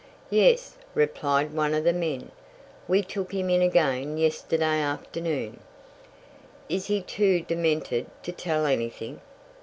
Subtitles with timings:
[0.31, 2.31] "Yes," replied one of the men.
[2.87, 5.59] "We took him in again yesterday afternoon."
[6.67, 9.21] "Is he too demented to tell anything?